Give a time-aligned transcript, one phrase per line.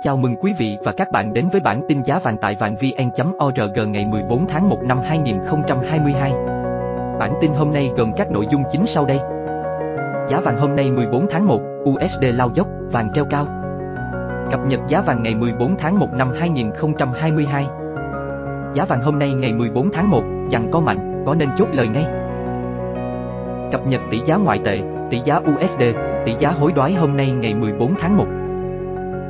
[0.00, 2.76] Chào mừng quý vị và các bạn đến với bản tin giá vàng tại vàng
[2.76, 6.32] vn.org ngày 14 tháng 1 năm 2022.
[7.18, 9.18] Bản tin hôm nay gồm các nội dung chính sau đây.
[10.30, 13.46] Giá vàng hôm nay 14 tháng 1, USD lao dốc, vàng treo cao.
[14.50, 17.66] Cập nhật giá vàng ngày 14 tháng 1 năm 2022.
[18.74, 21.88] Giá vàng hôm nay ngày 14 tháng 1, dặn có mạnh, có nên chốt lời
[21.88, 22.04] ngay.
[23.72, 24.80] Cập nhật tỷ giá ngoại tệ,
[25.10, 25.82] tỷ giá USD,
[26.26, 28.26] tỷ giá hối đoái hôm nay ngày 14 tháng 1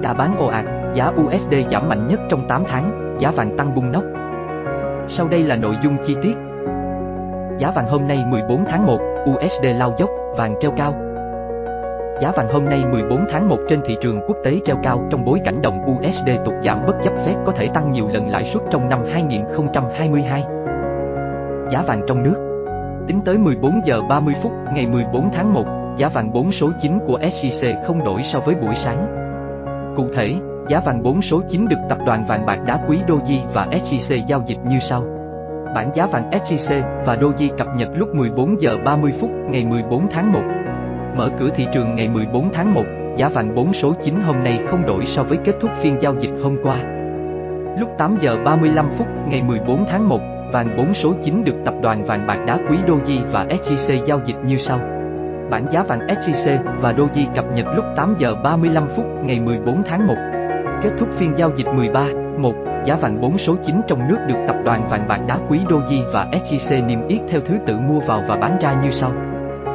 [0.02, 0.64] đã bán ồ ạt,
[0.94, 4.04] giá USD giảm mạnh nhất trong 8 tháng, giá vàng tăng bung nóc.
[5.08, 6.34] Sau đây là nội dung chi tiết.
[7.58, 8.98] Giá vàng hôm nay 14 tháng 1,
[9.30, 10.94] USD lao dốc, vàng treo cao.
[12.20, 15.24] Giá vàng hôm nay 14 tháng 1 trên thị trường quốc tế treo cao trong
[15.24, 18.44] bối cảnh đồng USD tụt giảm bất chấp phép có thể tăng nhiều lần lãi
[18.44, 20.44] suất trong năm 2022.
[21.72, 22.48] Giá vàng trong nước
[23.06, 25.64] Tính tới 14 giờ 30 phút ngày 14 tháng 1,
[25.96, 29.21] giá vàng 4 số 9 của SJC không đổi so với buổi sáng.
[29.96, 30.34] Cụ thể,
[30.68, 34.26] giá vàng 4 số 9 được tập đoàn vàng bạc đá quý Doji và SJC
[34.26, 35.04] giao dịch như sau.
[35.74, 40.06] Bản giá vàng SJC và Doji cập nhật lúc 14 giờ 30 phút ngày 14
[40.10, 40.40] tháng 1.
[41.16, 42.82] Mở cửa thị trường ngày 14 tháng 1,
[43.16, 46.14] giá vàng 4 số 9 hôm nay không đổi so với kết thúc phiên giao
[46.20, 46.76] dịch hôm qua.
[47.78, 50.20] Lúc 8 giờ 35 phút ngày 14 tháng 1,
[50.52, 54.20] vàng 4 số 9 được tập đoàn vàng bạc đá quý Doji và SJC giao
[54.26, 55.01] dịch như sau.
[55.52, 59.82] Bản giá vàng SJC và Doji cập nhật lúc 8 giờ 35 phút ngày 14
[59.86, 60.14] tháng 1.
[60.82, 62.06] Kết thúc phiên giao dịch 13,
[62.38, 62.54] 1,
[62.86, 66.12] giá vàng 4 số 9 trong nước được tập đoàn vàng bạc đá quý Doji
[66.12, 69.12] và SJC niêm yết theo thứ tự mua vào và bán ra như sau.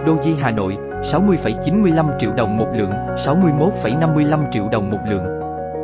[0.05, 5.25] Doji Hà Nội 60,95 triệu đồng một lượng, 61,55 triệu đồng một lượng.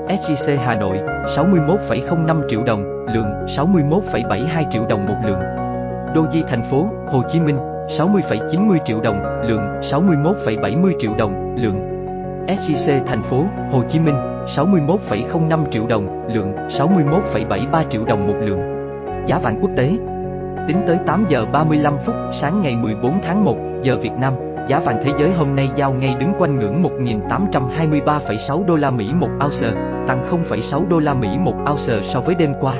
[0.08, 0.97] SJC Hà Nội
[1.38, 5.39] 61,05 triệu đồng, lượng 61,72 triệu đồng một lượng.
[6.16, 11.89] Doji thành phố Hồ Chí Minh 60,90 triệu đồng, lượng 61,70 triệu đồng, lượng.
[12.48, 14.16] SJC thành phố Hồ Chí Minh
[14.56, 18.59] 61,05 triệu đồng, lượng 61,73 triệu đồng một lượng.
[19.28, 19.92] Giá vàng quốc tế
[20.67, 24.33] Tính tới 8 giờ 35 phút sáng ngày 14 tháng 1 giờ Việt Nam,
[24.70, 29.14] giá vàng thế giới hôm nay giao ngay đứng quanh ngưỡng 1.823,6 đô la Mỹ
[29.14, 29.72] một ounce,
[30.08, 32.76] tăng 0,6 đô la Mỹ một ounce so với đêm qua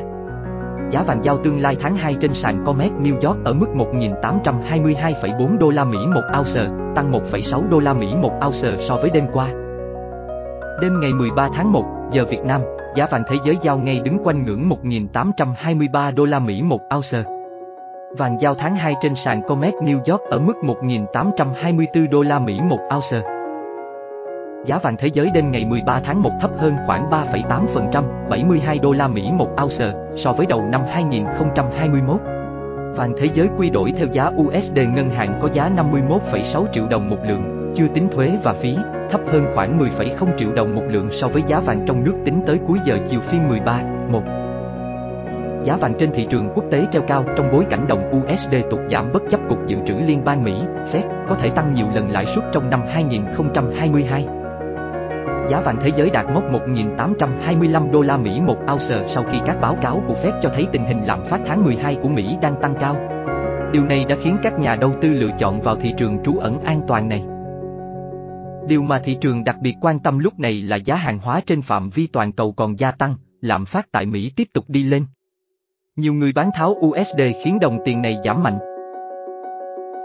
[0.94, 5.58] giá vàng giao tương lai tháng 2 trên sàn Comex New York ở mức 1.822,4
[5.58, 9.26] đô la Mỹ một ounce, tăng 1,6 đô la Mỹ một ounce so với đêm
[9.34, 9.48] qua.
[10.82, 12.62] Đêm ngày 13 tháng 1, giờ Việt Nam,
[12.96, 17.24] giá vàng thế giới giao ngay đứng quanh ngưỡng 1.823 đô la Mỹ một ounce.
[18.18, 22.60] Vàng giao tháng 2 trên sàn Comex New York ở mức 1.824 đô la Mỹ
[22.70, 23.33] một ounce.
[24.66, 28.92] Giá vàng thế giới đêm ngày 13 tháng 1 thấp hơn khoảng 3,8%, 72 đô
[28.92, 32.22] la Mỹ một ounce so với đầu năm 2021.
[32.96, 37.10] Vàng thế giới quy đổi theo giá USD ngân hàng có giá 51,6 triệu đồng
[37.10, 38.78] một lượng, chưa tính thuế và phí,
[39.12, 42.42] thấp hơn khoảng 10,0 triệu đồng một lượng so với giá vàng trong nước tính
[42.46, 44.22] tới cuối giờ chiều phiên 13, 1.
[45.64, 48.80] Giá vàng trên thị trường quốc tế treo cao trong bối cảnh đồng USD tụt
[48.92, 50.54] giảm bất chấp Cục Dự trữ Liên bang Mỹ,
[50.92, 54.28] Fed, có thể tăng nhiều lần lãi suất trong năm 2022
[55.50, 59.58] giá vàng thế giới đạt mốc 1.825 đô la Mỹ một ounce sau khi các
[59.62, 62.62] báo cáo của Fed cho thấy tình hình lạm phát tháng 12 của Mỹ đang
[62.62, 62.96] tăng cao.
[63.74, 66.62] Điều này đã khiến các nhà đầu tư lựa chọn vào thị trường trú ẩn
[66.62, 67.24] an toàn này.
[68.68, 71.62] Điều mà thị trường đặc biệt quan tâm lúc này là giá hàng hóa trên
[71.62, 75.06] phạm vi toàn cầu còn gia tăng, lạm phát tại Mỹ tiếp tục đi lên.
[75.96, 78.60] Nhiều người bán tháo USD khiến đồng tiền này giảm mạnh.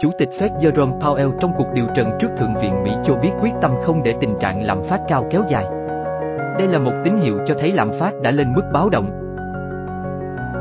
[0.02, 3.30] Chủ tịch Fed Jerome Powell trong cuộc điều trần trước Thượng viện Mỹ cho biết
[3.42, 5.64] quyết tâm không để tình trạng lạm phát cao kéo dài.
[6.58, 9.10] Đây là một tín hiệu cho thấy lạm phát đã lên mức báo động.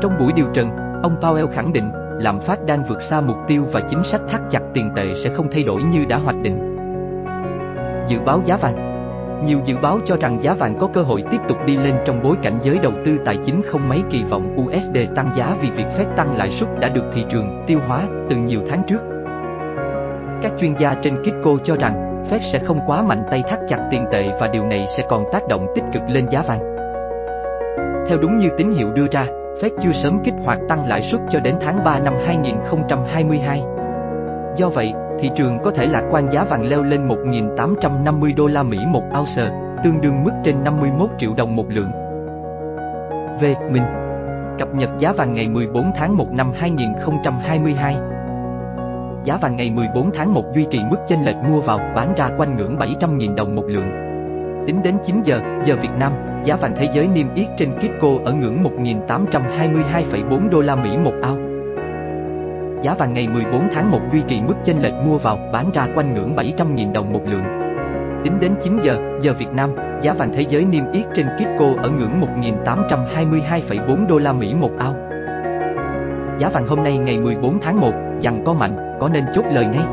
[0.02, 0.70] Trong buổi điều trần,
[1.02, 4.40] ông Powell khẳng định lạm phát đang vượt xa mục tiêu và chính sách thắt
[4.50, 6.76] chặt tiền tệ sẽ không thay đổi như đã hoạch định.
[8.08, 8.88] Dự báo giá vàng
[9.44, 12.22] nhiều dự báo cho rằng giá vàng có cơ hội tiếp tục đi lên trong
[12.22, 15.70] bối cảnh giới đầu tư tài chính không mấy kỳ vọng USD tăng giá vì
[15.70, 19.17] việc phép tăng lãi suất đã được thị trường tiêu hóa từ nhiều tháng trước.
[20.42, 23.88] Các chuyên gia trên Kitco cho rằng Fed sẽ không quá mạnh tay thắt chặt
[23.90, 26.60] tiền tệ và điều này sẽ còn tác động tích cực lên giá vàng.
[28.08, 29.26] Theo đúng như tín hiệu đưa ra,
[29.60, 33.62] Fed chưa sớm kích hoạt tăng lãi suất cho đến tháng 3 năm 2022.
[34.56, 38.62] Do vậy, thị trường có thể lạc quan giá vàng leo lên 1.850 đô la
[38.62, 39.50] Mỹ một ounce,
[39.84, 41.90] tương đương mức trên 51 triệu đồng một lượng.
[43.40, 43.82] Về mình
[44.58, 47.96] Cập nhật giá vàng ngày 14 tháng 1 năm 2022
[49.28, 52.30] giá vàng ngày 14 tháng 1 duy trì mức chênh lệch mua vào bán ra
[52.36, 53.90] quanh ngưỡng 700.000 đồng một lượng.
[54.66, 56.12] Tính đến 9 giờ, giờ Việt Nam,
[56.44, 61.12] giá vàng thế giới niêm yết trên Kitco ở ngưỡng 1.822,4 đô la Mỹ một
[61.22, 61.36] ao.
[62.82, 65.88] Giá vàng ngày 14 tháng 1 duy trì mức chênh lệch mua vào bán ra
[65.94, 67.44] quanh ngưỡng 700.000 đồng một lượng.
[68.24, 69.70] Tính đến 9 giờ, giờ Việt Nam,
[70.02, 74.70] Giá vàng thế giới niêm yết trên Kitco ở ngưỡng 1.822,4 đô la Mỹ một
[74.78, 74.94] ao.
[76.38, 79.66] Giá vàng hôm nay ngày 14 tháng 1, dằn có mạnh, có nên chốt lời
[79.66, 79.84] ngay?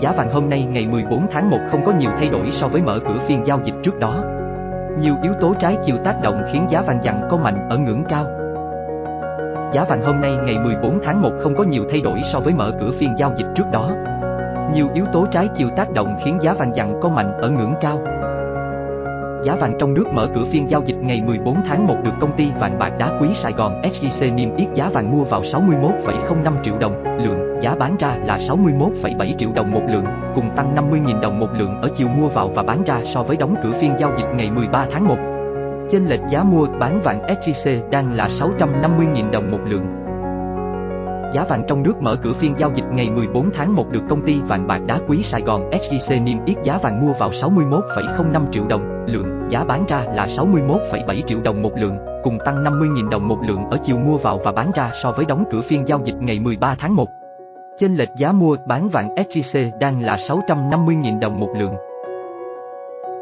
[0.00, 2.82] Giá vàng hôm nay ngày 14 tháng 1 không có nhiều thay đổi so với
[2.82, 4.24] mở cửa phiên giao dịch trước đó.
[5.00, 8.04] Nhiều yếu tố trái chiều tác động khiến giá vàng dặn có mạnh ở ngưỡng
[8.08, 8.24] cao.
[9.72, 12.54] Giá vàng hôm nay ngày 14 tháng 1 không có nhiều thay đổi so với
[12.54, 13.90] mở cửa phiên giao dịch trước đó.
[14.74, 17.74] Nhiều yếu tố trái chiều tác động khiến giá vàng dặn có mạnh ở ngưỡng
[17.80, 17.98] cao.
[19.46, 22.36] Giá vàng trong nước mở cửa phiên giao dịch ngày 14 tháng 1 được công
[22.36, 26.52] ty vàng bạc đá quý Sài Gòn SJC niêm yết giá vàng mua vào 61,05
[26.64, 30.04] triệu đồng lượng, giá bán ra là 61,7 triệu đồng một lượng,
[30.34, 33.36] cùng tăng 50.000 đồng một lượng ở chiều mua vào và bán ra so với
[33.36, 35.16] đóng cửa phiên giao dịch ngày 13 tháng 1.
[35.90, 40.05] Chênh lệch giá mua bán vàng SJC đang là 650.000 đồng một lượng.
[41.36, 44.22] Giá vàng trong nước mở cửa phiên giao dịch ngày 14 tháng 1 được công
[44.22, 48.52] ty vàng bạc đá quý Sài Gòn SJC niêm yết giá vàng mua vào 61,05
[48.52, 53.08] triệu đồng lượng, giá bán ra là 61,7 triệu đồng một lượng, cùng tăng 50.000
[53.08, 55.88] đồng một lượng ở chiều mua vào và bán ra so với đóng cửa phiên
[55.88, 57.08] giao dịch ngày 13 tháng 1.
[57.78, 61.74] Chênh lệch giá mua bán vàng SJC đang là 650.000 đồng một lượng.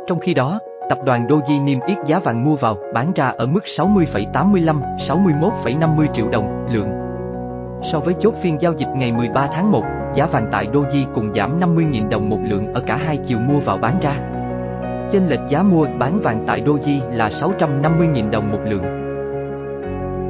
[0.07, 0.59] Trong khi đó,
[0.89, 6.07] tập đoàn Doji niêm yết giá vàng mua vào, bán ra ở mức 60,85, 61,50
[6.15, 7.04] triệu đồng lượng.
[7.83, 9.83] So với chốt phiên giao dịch ngày 13 tháng 1,
[10.15, 13.59] giá vàng tại Doji cùng giảm 50.000 đồng một lượng ở cả hai chiều mua
[13.61, 14.17] vào bán ra.
[15.13, 18.83] Trên lệch giá mua bán vàng tại Doji là 650.000 đồng một lượng.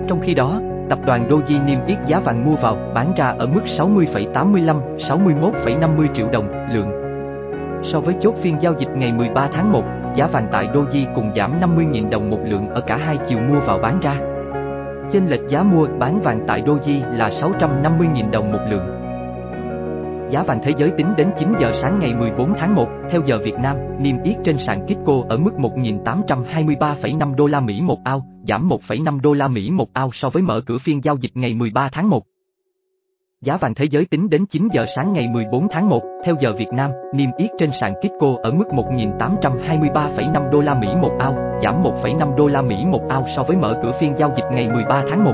[0.08, 3.46] Trong khi đó, tập đoàn Doji niêm yết giá vàng mua vào, bán ra ở
[3.46, 6.90] mức 60,85, 61,50 triệu đồng lượng.
[7.82, 11.30] So với chốt phiên giao dịch ngày 13 tháng 1, giá vàng tại Doji cùng
[11.36, 14.33] giảm 50.000 đồng một lượng ở cả hai chiều mua vào bán ra.
[15.14, 18.86] Chênh lệch giá mua bán vàng tại Doji là 650.000 đồng một lượng.
[20.30, 23.38] Giá vàng thế giới tính đến 9 giờ sáng ngày 14 tháng 1, theo giờ
[23.44, 28.26] Việt Nam, niêm yết trên sàn Kitco ở mức 1.823,5 đô la Mỹ một ao,
[28.48, 31.54] giảm 1,5 đô la Mỹ một ao so với mở cửa phiên giao dịch ngày
[31.54, 32.22] 13 tháng 1.
[33.44, 36.52] Giá vàng thế giới tính đến 9 giờ sáng ngày 14 tháng 1, theo giờ
[36.58, 41.36] Việt Nam, niêm yết trên sàn Kitco ở mức 1.823,5 đô la Mỹ một ao,
[41.62, 44.68] giảm 1,5 đô la Mỹ một ao so với mở cửa phiên giao dịch ngày
[44.68, 45.32] 13 tháng 1.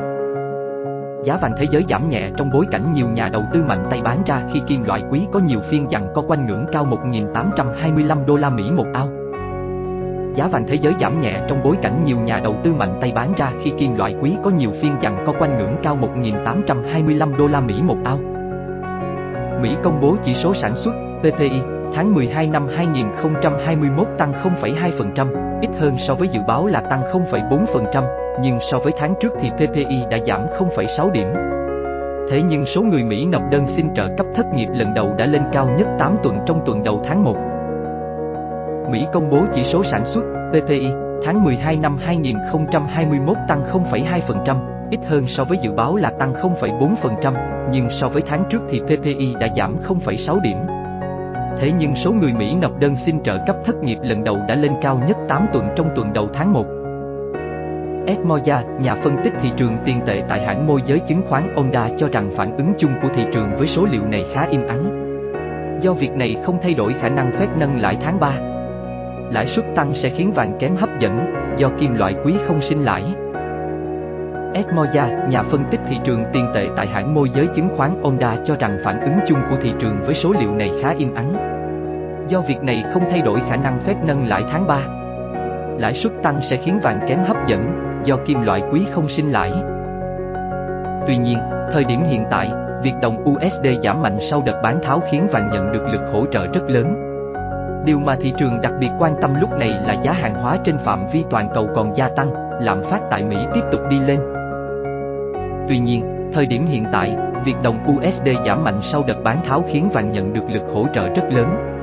[1.25, 4.01] Giá vàng thế giới giảm nhẹ trong bối cảnh nhiều nhà đầu tư mạnh tay
[4.03, 8.27] bán ra khi kim loại quý có nhiều phiên dặn có quanh ngưỡng cao 1.825
[8.27, 9.20] đô la Mỹ một ao.
[10.35, 13.13] Giá vàng thế giới giảm nhẹ trong bối cảnh nhiều nhà đầu tư mạnh tay
[13.15, 17.37] bán ra khi kim loại quý có nhiều phiên dặn có quanh ngưỡng cao 1.825
[17.37, 18.19] đô la Mỹ một ao.
[19.63, 21.61] Mỹ công bố chỉ số sản xuất PPI
[21.95, 28.05] tháng 12 năm 2021 tăng 0,2%, ít hơn so với dự báo là tăng 0,4%,
[28.43, 31.27] nhưng so với tháng trước thì PPI đã giảm 0,6 điểm.
[32.31, 35.27] Thế nhưng số người Mỹ nộp đơn xin trợ cấp thất nghiệp lần đầu đã
[35.27, 37.37] lên cao nhất 8 tuần trong tuần đầu tháng 1.
[38.91, 40.91] Mỹ công bố chỉ số sản xuất PPI
[41.25, 44.57] tháng 12 năm 2021 tăng 0,2%,
[44.91, 47.35] ít hơn so với dự báo là tăng 0,4%,
[47.73, 50.57] nhưng so với tháng trước thì PPI đã giảm 0,6 điểm.
[51.59, 54.55] Thế nhưng số người Mỹ nộp đơn xin trợ cấp thất nghiệp lần đầu đã
[54.55, 56.67] lên cao nhất 8 tuần trong tuần đầu tháng 1.
[58.07, 61.55] Ed Moya, nhà phân tích thị trường tiền tệ tại hãng môi giới chứng khoán
[61.55, 64.67] Onda cho rằng phản ứng chung của thị trường với số liệu này khá im
[64.67, 64.97] ắng.
[65.81, 68.50] Do việc này không thay đổi khả năng phép nâng lãi tháng 3.
[69.31, 72.83] Lãi suất tăng sẽ khiến vàng kém hấp dẫn, do kim loại quý không sinh
[72.83, 73.05] lãi.
[74.55, 78.37] Edmoya, nhà phân tích thị trường tiền tệ tại hãng môi giới chứng khoán Onda
[78.47, 81.35] cho rằng phản ứng chung của thị trường với số liệu này khá im ắng.
[82.29, 84.79] Do việc này không thay đổi khả năng phép nâng lãi tháng 3.
[85.79, 87.73] Lãi suất tăng sẽ khiến vàng kém hấp dẫn,
[88.05, 89.53] do kim loại quý không sinh lãi.
[91.07, 91.39] Tuy nhiên,
[91.73, 92.51] thời điểm hiện tại,
[92.83, 96.27] việc đồng USD giảm mạnh sau đợt bán tháo khiến vàng nhận được lực hỗ
[96.27, 97.10] trợ rất lớn.
[97.85, 100.79] Điều mà thị trường đặc biệt quan tâm lúc này là giá hàng hóa trên
[100.85, 104.21] phạm vi toàn cầu còn gia tăng, lạm phát tại Mỹ tiếp tục đi lên.
[105.69, 109.65] Tuy nhiên, thời điểm hiện tại, việc đồng USD giảm mạnh sau đợt bán tháo
[109.69, 111.77] khiến vàng nhận được lực hỗ trợ rất lớn.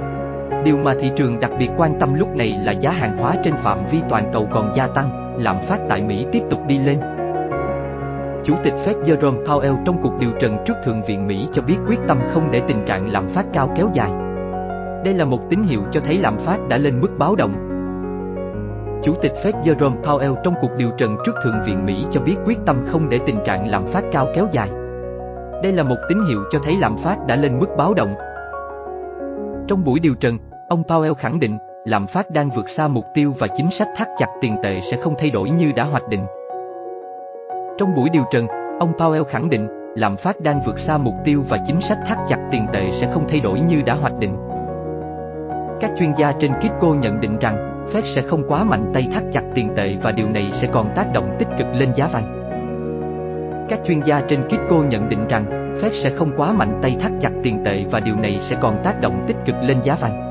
[0.66, 3.54] Điều mà thị trường đặc biệt quan tâm lúc này là giá hàng hóa trên
[3.64, 7.00] phạm vi toàn cầu còn gia tăng, lạm phát tại Mỹ tiếp tục đi lên.
[8.46, 11.78] Chủ tịch Fed Jerome Powell trong cuộc điều trần trước Thượng viện Mỹ cho biết
[11.88, 14.12] quyết tâm không để tình trạng lạm phát cao kéo dài.
[15.08, 17.54] Đây là một tín hiệu cho thấy lạm phát đã lên mức báo động.
[19.04, 22.36] Chủ tịch Fed Jerome Powell trong cuộc điều trần trước Thượng viện Mỹ cho biết
[22.46, 24.70] quyết tâm không để tình trạng lạm phát cao kéo dài.
[25.64, 28.16] Đây là một tín hiệu cho thấy lạm phát đã lên mức báo động.
[29.68, 30.38] Trong buổi điều trần,
[30.70, 34.08] ông Powell khẳng định lạm phát đang vượt xa mục tiêu và chính sách thắt
[34.18, 36.26] chặt tiền tệ sẽ không thay đổi như đã hoạch định.
[37.78, 38.48] Trong buổi điều trần,
[38.80, 42.18] ông Powell khẳng định lạm phát đang vượt xa mục tiêu và chính sách thắt
[42.28, 44.47] chặt tiền tệ sẽ không thay đổi như đã hoạch định.
[45.80, 49.24] Các chuyên gia trên Kitco nhận định rằng, Fed sẽ không quá mạnh tay thắt
[49.32, 52.34] chặt tiền tệ và điều này sẽ còn tác động tích cực lên giá vàng.
[53.70, 55.46] Các chuyên gia trên Kitco nhận định rằng,
[55.82, 58.84] Fed sẽ không quá mạnh tay thắt chặt tiền tệ và điều này sẽ còn
[58.84, 60.24] tác động tích cực lên giá vàng.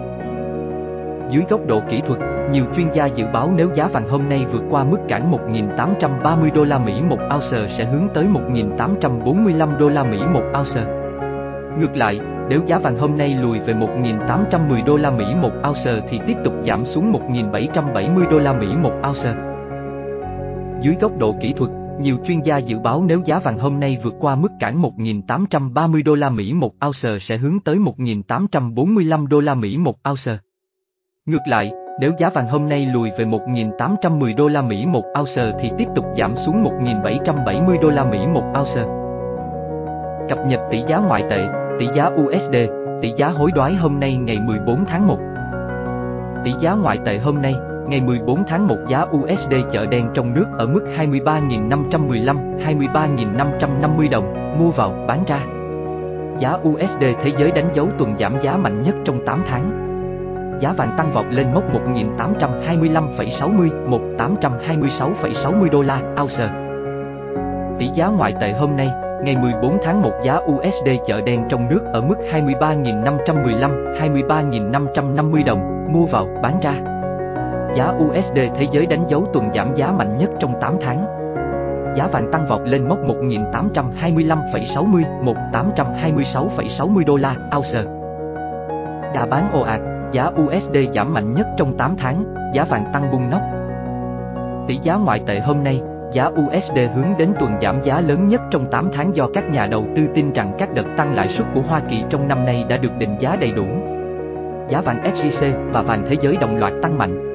[1.30, 4.46] Dưới góc độ kỹ thuật, nhiều chuyên gia dự báo nếu giá vàng hôm nay
[4.52, 9.88] vượt qua mức cản 1.830 đô la Mỹ một ounce sẽ hướng tới 1.845 đô
[9.88, 10.84] la Mỹ một ounce.
[11.78, 16.06] Ngược lại, nếu giá vàng hôm nay lùi về 1.810 đô la Mỹ một ounce
[16.08, 19.34] thì tiếp tục giảm xuống 1.770 đô la Mỹ một ounce.
[20.80, 23.98] Dưới góc độ kỹ thuật, nhiều chuyên gia dự báo nếu giá vàng hôm nay
[24.02, 29.40] vượt qua mức cản 1.830 đô la Mỹ một ounce sẽ hướng tới 1.845 đô
[29.40, 30.38] la Mỹ một ounce.
[31.26, 35.52] Ngược lại, nếu giá vàng hôm nay lùi về 1.810 đô la Mỹ một ounce
[35.60, 38.82] thì tiếp tục giảm xuống 1.770 đô la Mỹ một ounce.
[40.28, 42.56] Cập nhật tỷ giá ngoại tệ, tỷ giá USD,
[43.02, 45.18] tỷ giá hối đoái hôm nay ngày 14 tháng 1.
[46.44, 47.54] Tỷ giá ngoại tệ hôm nay,
[47.88, 54.56] ngày 14 tháng 1 giá USD chợ đen trong nước ở mức 23.515, 23.550 đồng,
[54.58, 55.40] mua vào, bán ra.
[56.38, 59.86] Giá USD thế giới đánh dấu tuần giảm giá mạnh nhất trong 8 tháng
[60.60, 63.68] giá vàng tăng vọt lên mốc 1.825,60,
[64.16, 66.48] 1.826,60 đô la ounce.
[67.78, 68.90] Tỷ giá ngoại tệ hôm nay,
[69.26, 75.86] ngày 14 tháng 1 giá USD chợ đen trong nước ở mức 23.515, 23.550 đồng,
[75.92, 76.74] mua vào, bán ra.
[77.74, 81.06] Giá USD thế giới đánh dấu tuần giảm giá mạnh nhất trong 8 tháng.
[81.96, 85.02] Giá vàng tăng vọt lên mốc 1.825,60,
[85.52, 87.82] 1.826,60 đô la ounce.
[89.14, 89.80] Đà bán ồ ạt,
[90.12, 93.42] giá USD giảm mạnh nhất trong 8 tháng, giá vàng tăng bung nóc.
[94.68, 95.80] Tỷ giá ngoại tệ hôm nay,
[96.16, 99.66] giá USD hướng đến tuần giảm giá lớn nhất trong 8 tháng do các nhà
[99.66, 102.64] đầu tư tin rằng các đợt tăng lãi suất của Hoa Kỳ trong năm nay
[102.68, 103.64] đã được định giá đầy đủ.
[104.68, 107.34] Giá vàng SJC và vàng thế giới đồng loạt tăng mạnh.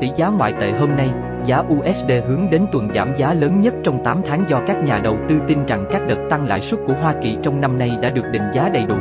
[0.00, 1.10] Tỷ giá ngoại tệ hôm nay,
[1.44, 5.00] giá USD hướng đến tuần giảm giá lớn nhất trong 8 tháng do các nhà
[5.04, 7.98] đầu tư tin rằng các đợt tăng lãi suất của Hoa Kỳ trong năm nay
[8.02, 8.96] đã được định giá đầy đủ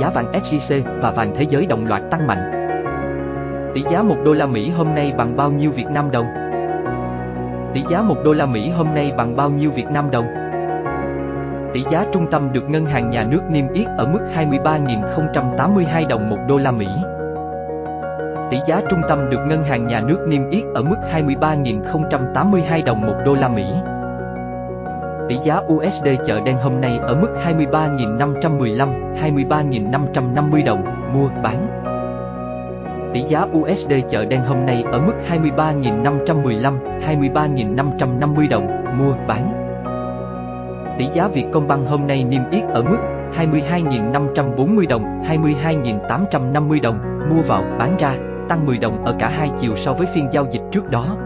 [0.00, 2.52] giá vàng SJC và vàng thế giới đồng loạt tăng mạnh.
[3.74, 6.45] Tỷ giá 1 đô la Mỹ hôm nay bằng bao nhiêu Việt Nam đồng?
[7.76, 10.26] Tỷ giá 1 đô la Mỹ hôm nay bằng bao nhiêu Việt Nam đồng?
[11.74, 16.30] Tỷ giá trung tâm được ngân hàng nhà nước niêm yết ở mức 23.082 đồng
[16.30, 16.86] 1 đô la Mỹ.
[18.50, 23.06] Tỷ giá trung tâm được ngân hàng nhà nước niêm yết ở mức 23.082 đồng
[23.06, 23.66] 1 đô la Mỹ.
[25.28, 28.88] Tỷ giá USD chợ đen hôm nay ở mức 23.515,
[29.22, 31.66] 23.550 đồng, mua, bán.
[33.16, 38.66] Tỷ giá USD chợ đen hôm nay ở mức 23.515, 23.550 đồng,
[38.98, 39.52] mua, bán.
[40.98, 42.96] Tỷ giá Việt Công Băng hôm nay niêm yết ở mức
[43.36, 46.98] 22.540 đồng, 22.850 đồng,
[47.30, 48.16] mua vào, bán ra,
[48.48, 51.16] tăng 10 đồng ở cả hai chiều so với phiên giao dịch trước đó.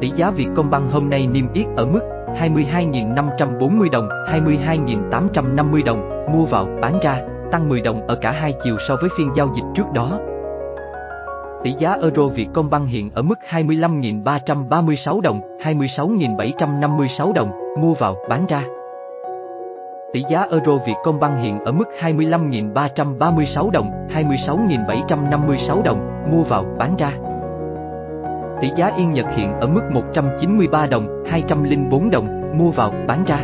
[0.00, 2.00] Tỷ giá Việt Công Băng hôm nay niêm yết ở mức
[2.40, 7.20] 22.540 đồng, 22.850 đồng, mua vào, bán ra,
[7.52, 10.18] tăng 10 đồng ở cả hai chiều so với phiên giao dịch trước đó.
[11.66, 18.64] Tỷ giá euro Vietcombank hiện ở mức 25.336 đồng, 26.756 đồng, mua vào, bán ra.
[20.12, 27.12] Tỷ giá euro Vietcombank hiện ở mức 25.336 đồng, 26.756 đồng, mua vào, bán ra.
[28.60, 33.38] Tỷ giá Yên Nhật hiện ở mức 193 đồng, 204 đồng, mua vào, bán ra.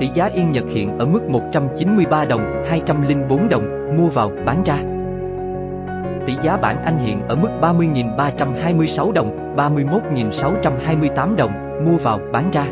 [0.00, 4.97] Tỷ giá Yên Nhật hiện ở mức 193 đồng, 204 đồng, mua vào, bán ra.
[6.28, 11.52] Tỷ giá bảng Anh hiện ở mức 30.326 đồng, 31.628 đồng,
[11.84, 12.66] mua vào, bán ra.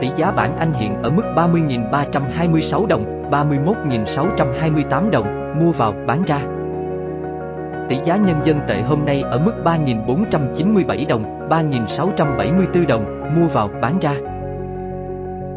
[0.00, 6.40] Tỷ giá bảng Anh hiện ở mức 30.326 đồng, 31.628 đồng, mua vào, bán ra.
[7.88, 13.04] Tỷ giá nhân dân tệ hôm nay ở mức 3.497 đồng, 3.674 đồng,
[13.36, 14.14] mua vào, bán ra.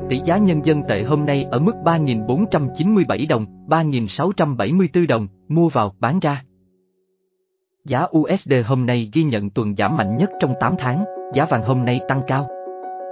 [0.09, 5.93] Tỷ giá nhân dân tệ hôm nay ở mức 3.497 đồng, 3.674 đồng, mua vào,
[5.99, 6.46] bán ra.
[7.87, 11.63] Giá USD hôm nay ghi nhận tuần giảm mạnh nhất trong 8 tháng, giá vàng
[11.63, 12.47] hôm nay tăng cao.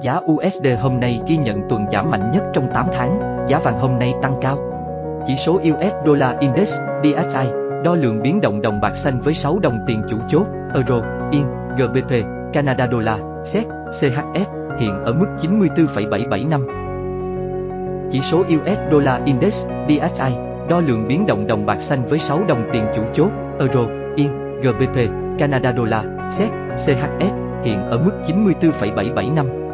[0.01, 3.79] Giá USD hôm nay ghi nhận tuần giảm mạnh nhất trong 8 tháng, giá vàng
[3.79, 4.57] hôm nay tăng cao.
[5.27, 7.51] Chỉ số US Dollar Index, DXY,
[7.83, 11.01] đo lường biến động đồng bạc xanh với 6 đồng tiền chủ chốt, Euro,
[11.31, 11.45] Yên,
[11.77, 12.13] GBP,
[12.53, 14.45] Canada Dollar, SEC, CHF,
[14.79, 16.67] hiện ở mức 94,775.
[18.11, 20.35] Chỉ số US Dollar Index, DXY,
[20.69, 23.29] đo lường biến động đồng bạc xanh với 6 đồng tiền chủ chốt,
[23.59, 27.33] Euro, Yên, GBP, Canada Dollar, SEC, CHF,
[27.63, 29.65] hiện ở mức 94,775.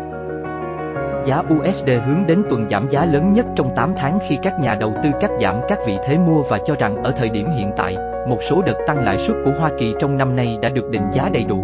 [1.25, 4.75] Giá USD hướng đến tuần giảm giá lớn nhất trong 8 tháng khi các nhà
[4.75, 7.71] đầu tư cắt giảm các vị thế mua và cho rằng ở thời điểm hiện
[7.77, 7.97] tại,
[8.27, 11.05] một số đợt tăng lãi suất của Hoa Kỳ trong năm nay đã được định
[11.13, 11.63] giá đầy đủ.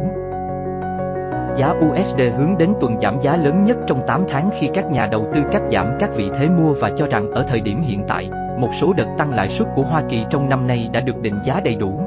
[1.58, 5.08] Giá USD hướng đến tuần giảm giá lớn nhất trong 8 tháng khi các nhà
[5.08, 8.04] đầu tư cắt giảm các vị thế mua và cho rằng ở thời điểm hiện
[8.08, 11.22] tại, một số đợt tăng lãi suất của Hoa Kỳ trong năm nay đã được
[11.22, 12.00] định giá đầy đủ.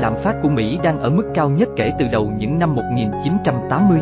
[0.00, 4.00] Lạm phát của Mỹ đang ở mức cao nhất kể từ đầu những năm 1980.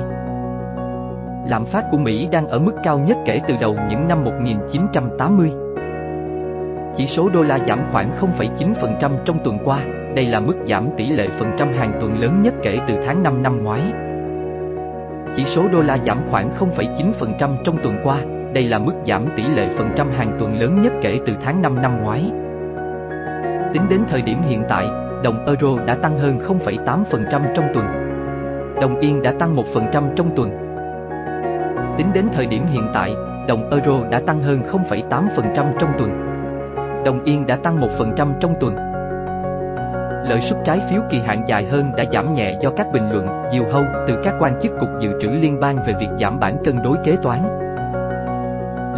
[1.47, 5.53] Lạm phát của Mỹ đang ở mức cao nhất kể từ đầu những năm 1980.
[6.97, 9.79] Chỉ số đô la giảm khoảng 0,9% trong tuần qua,
[10.17, 13.23] đây là mức giảm tỷ lệ phần trăm hàng tuần lớn nhất kể từ tháng
[13.23, 13.81] 5 năm ngoái.
[15.37, 18.17] Chỉ số đô la giảm khoảng 0,9% trong tuần qua,
[18.55, 21.63] đây là mức giảm tỷ lệ phần trăm hàng tuần lớn nhất kể từ tháng
[21.63, 22.31] 5 năm ngoái.
[23.73, 24.87] Tính đến thời điểm hiện tại,
[25.23, 27.87] đồng euro đã tăng hơn 0,8% trong tuần.
[28.81, 30.51] Đồng yên đã tăng 1% trong tuần.
[31.99, 33.15] Tính đến thời điểm hiện tại,
[33.49, 36.11] đồng euro đã tăng hơn 0,8% trong tuần.
[37.05, 38.77] Đồng yên đã tăng 1% trong tuần.
[40.29, 43.29] Lợi suất trái phiếu kỳ hạn dài hơn đã giảm nhẹ do các bình luận,
[43.53, 46.57] diều hâu từ các quan chức Cục Dự trữ Liên bang về việc giảm bản
[46.65, 47.72] cân đối kế toán.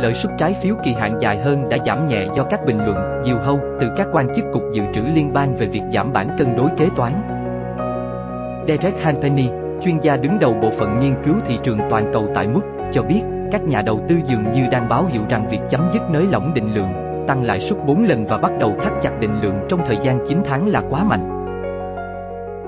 [0.05, 3.23] Lợi suất trái phiếu kỳ hạn dài hơn đã giảm nhẹ do các bình luận,
[3.27, 6.37] diều hâu từ các quan chức Cục Dự trữ Liên bang về việc giảm bản
[6.39, 7.13] cân đối kế toán.
[8.69, 9.49] Derek Hanpenny,
[9.85, 12.61] chuyên gia đứng đầu bộ phận nghiên cứu thị trường toàn cầu tại mức,
[12.93, 16.03] cho biết các nhà đầu tư dường như đang báo hiệu rằng việc chấm dứt
[16.11, 19.41] nới lỏng định lượng, tăng lãi suất 4 lần và bắt đầu thắt chặt định
[19.43, 21.45] lượng trong thời gian 9 tháng là quá mạnh.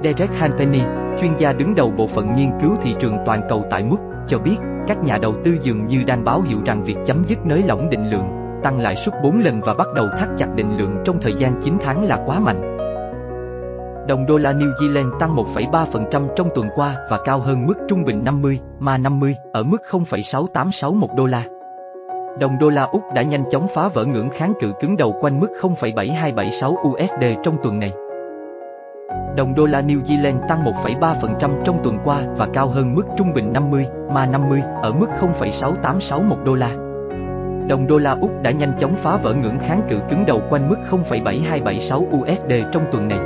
[0.04, 0.80] Derek Hanpenny,
[1.20, 4.38] chuyên gia đứng đầu bộ phận nghiên cứu thị trường toàn cầu tại mức, cho
[4.38, 7.62] biết các nhà đầu tư dường như đang báo hiệu rằng việc chấm dứt nới
[7.62, 8.28] lỏng định lượng,
[8.62, 11.60] tăng lãi suất 4 lần và bắt đầu thắt chặt định lượng trong thời gian
[11.62, 12.76] 9 tháng là quá mạnh.
[14.08, 18.04] Đồng đô la New Zealand tăng 1,3% trong tuần qua và cao hơn mức trung
[18.04, 21.44] bình 50, ma 50, ở mức 0,6861 đô la.
[22.40, 25.40] Đồng đô la Úc đã nhanh chóng phá vỡ ngưỡng kháng cự cứng đầu quanh
[25.40, 27.92] mức 0,7276 USD trong tuần này.
[29.10, 33.32] Đồng đô la New Zealand tăng 1,3% trong tuần qua và cao hơn mức trung
[33.34, 35.06] bình 50, ma 50, ở mức
[35.40, 36.68] 0,6861 đô la.
[37.68, 40.68] Đồng đô la Úc đã nhanh chóng phá vỡ ngưỡng kháng cự cứng đầu quanh
[40.68, 43.18] mức 0,7276 USD trong tuần này.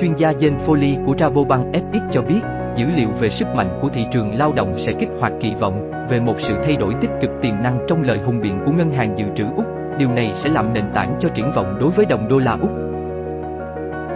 [0.00, 2.40] Chuyên gia Jane Foley của Rabobank FX cho biết,
[2.76, 5.90] dữ liệu về sức mạnh của thị trường lao động sẽ kích hoạt kỳ vọng
[6.10, 8.90] về một sự thay đổi tích cực tiềm năng trong lời hùng biện của Ngân
[8.90, 9.66] hàng Dự trữ Úc.
[9.98, 12.87] Điều này sẽ làm nền tảng cho triển vọng đối với đồng đô la Úc.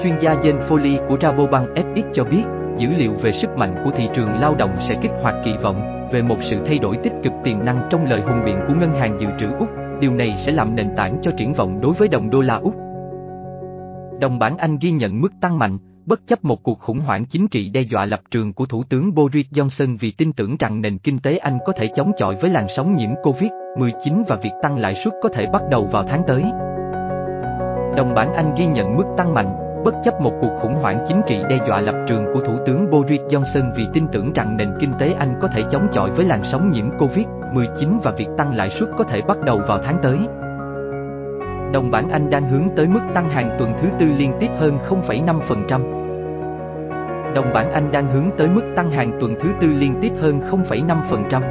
[0.02, 2.42] Chuyên gia Jen Foley của Rabobank FX cho biết,
[2.78, 6.08] dữ liệu về sức mạnh của thị trường lao động sẽ kích hoạt kỳ vọng
[6.12, 8.92] về một sự thay đổi tích cực tiềm năng trong lời hùng biện của Ngân
[8.92, 9.68] hàng Dự trữ Úc.
[10.00, 12.74] Điều này sẽ làm nền tảng cho triển vọng đối với đồng đô la Úc.
[14.20, 17.48] Đồng bảng Anh ghi nhận mức tăng mạnh, bất chấp một cuộc khủng hoảng chính
[17.48, 20.98] trị đe dọa lập trường của Thủ tướng Boris Johnson vì tin tưởng rằng nền
[20.98, 24.78] kinh tế Anh có thể chống chọi với làn sóng nhiễm Covid-19 và việc tăng
[24.78, 26.42] lãi suất có thể bắt đầu vào tháng tới.
[27.96, 31.20] Đồng bảng Anh ghi nhận mức tăng mạnh, bất chấp một cuộc khủng hoảng chính
[31.26, 34.68] trị đe dọa lập trường của Thủ tướng Boris Johnson vì tin tưởng rằng nền
[34.80, 38.56] kinh tế Anh có thể chống chọi với làn sóng nhiễm Covid-19 và việc tăng
[38.56, 40.18] lãi suất có thể bắt đầu vào tháng tới.
[41.72, 44.78] Đồng bảng Anh đang hướng tới mức tăng hàng tuần thứ tư liên tiếp hơn
[44.88, 46.02] 0,5%.
[47.34, 50.40] Đồng bảng Anh đang hướng tới mức tăng hàng tuần thứ tư liên tiếp hơn
[50.40, 51.42] 0,5%.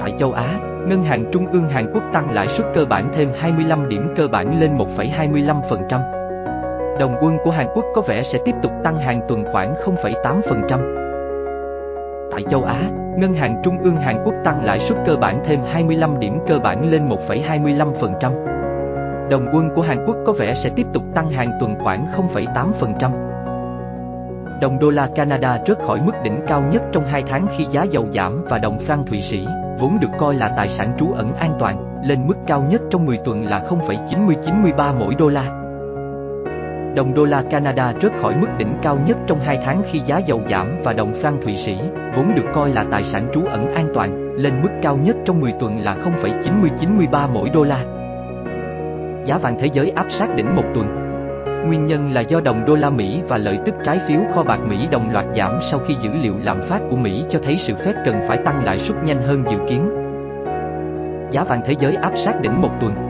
[0.00, 3.28] Tại châu Á, Ngân hàng Trung ương Hàn Quốc tăng lãi suất cơ bản thêm
[3.38, 6.15] 25 điểm cơ bản lên 1,25%.
[6.98, 12.30] Đồng quân của Hàn Quốc có vẻ sẽ tiếp tục tăng hàng tuần khoảng 0,8%.
[12.30, 15.60] Tại châu Á, Ngân hàng Trung ương Hàn Quốc tăng lãi suất cơ bản thêm
[15.72, 19.28] 25 điểm cơ bản lên 1,25%.
[19.28, 23.10] Đồng quân của Hàn Quốc có vẻ sẽ tiếp tục tăng hàng tuần khoảng 0,8%.
[24.60, 27.82] Đồng đô la Canada rớt khỏi mức đỉnh cao nhất trong hai tháng khi giá
[27.82, 29.46] dầu giảm và đồng franc Thụy Sĩ,
[29.80, 33.06] vốn được coi là tài sản trú ẩn an toàn, lên mức cao nhất trong
[33.06, 35.55] 10 tuần là 0,9093 mỗi đô la.
[36.96, 40.18] Đồng đô la Canada rớt khỏi mức đỉnh cao nhất trong hai tháng khi giá
[40.18, 41.78] dầu giảm và đồng franc Thụy Sĩ,
[42.16, 45.40] vốn được coi là tài sản trú ẩn an toàn, lên mức cao nhất trong
[45.40, 47.84] 10 tuần là 0,9093 mỗi đô la
[49.26, 50.86] giá vàng thế giới áp sát đỉnh một tuần.
[51.66, 54.58] Nguyên nhân là do đồng đô la Mỹ và lợi tức trái phiếu kho bạc
[54.68, 57.74] Mỹ đồng loạt giảm sau khi dữ liệu lạm phát của Mỹ cho thấy sự
[57.74, 59.90] phép cần phải tăng lãi suất nhanh hơn dự kiến.
[61.30, 63.05] Giá vàng thế giới áp sát đỉnh một tuần.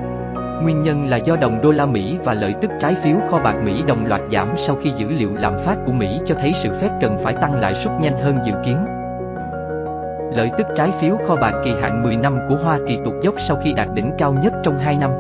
[0.62, 3.54] Nguyên nhân là do đồng đô la Mỹ và lợi tức trái phiếu kho bạc
[3.64, 6.70] Mỹ đồng loạt giảm sau khi dữ liệu lạm phát của Mỹ cho thấy sự
[6.80, 8.76] phép cần phải tăng lãi suất nhanh hơn dự kiến.
[10.36, 13.34] Lợi tức trái phiếu kho bạc kỳ hạn 10 năm của Hoa Kỳ tụt dốc
[13.48, 15.10] sau khi đạt đỉnh cao nhất trong 2 năm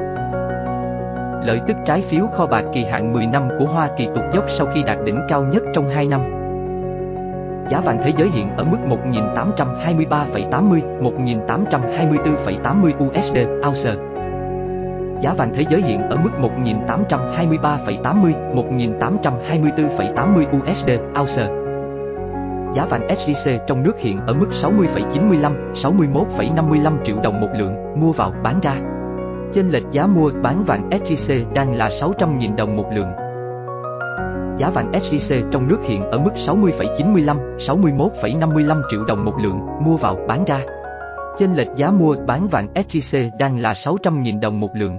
[1.46, 4.44] lợi tức trái phiếu kho bạc kỳ hạn 10 năm của Hoa Kỳ tụt dốc
[4.58, 6.20] sau khi đạt đỉnh cao nhất trong 2 năm.
[7.70, 14.15] Giá vàng thế giới hiện ở mức 1.823,80, 1.824,80 USD ounce.
[15.20, 21.48] Giá vàng thế giới hiện ở mức 1.823,80, 1.824,80 USD ounce.
[22.74, 28.12] Giá vàng SJC trong nước hiện ở mức 60,95, 61,55 triệu đồng một lượng, mua
[28.12, 28.76] vào, bán ra.
[29.52, 33.08] Chênh lệch giá mua bán vàng SJC đang là 600.000 đồng một lượng.
[34.58, 39.96] Giá vàng SJC trong nước hiện ở mức 60,95, 61,55 triệu đồng một lượng, mua
[39.96, 40.60] vào, bán ra.
[41.38, 44.98] Chênh lệch giá mua bán vàng SJC đang là 600.000 đồng một lượng.